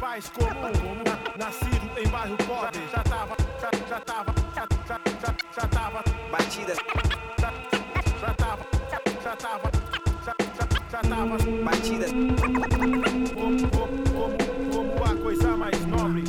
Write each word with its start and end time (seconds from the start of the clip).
mais 0.00 0.28
comum. 0.30 1.04
Nascido 1.38 1.90
em 1.98 2.08
bairro 2.08 2.36
pobre, 2.38 2.80
já 2.92 3.02
tava, 3.02 3.36
já, 3.60 3.70
já 3.88 4.00
tava, 4.00 4.34
já, 4.54 4.66
já, 4.86 5.00
já, 5.20 5.34
já 5.60 5.68
tava, 5.68 6.04
Batidas, 6.30 6.78
já, 7.40 7.52
já 8.20 8.34
tava, 8.34 8.66
já 9.22 9.36
tava, 9.36 9.70
já, 10.24 10.34
já, 10.54 10.68
já 10.90 11.00
tava. 11.02 11.38
batidas, 11.64 12.12
Como, 12.12 13.68
como, 13.70 14.02
como, 14.12 14.38
como 14.72 15.04
a 15.04 15.22
coisa 15.22 15.56
mais 15.56 15.86
nobre, 15.86 16.22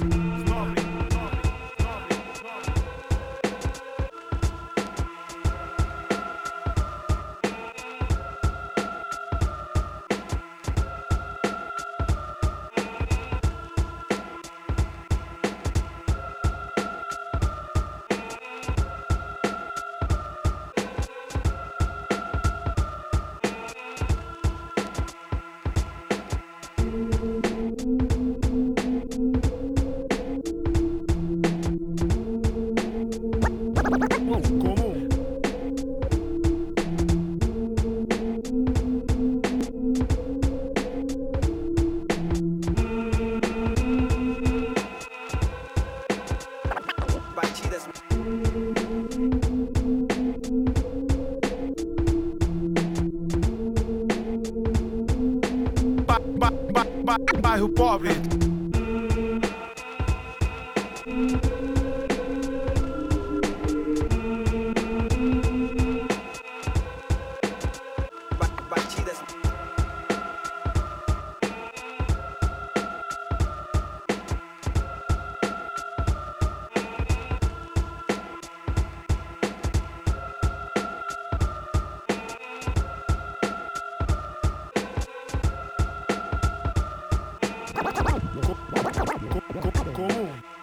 bairro 57.56 57.70
pobre. 57.70 58.12
¿Cómo? 89.94 90.55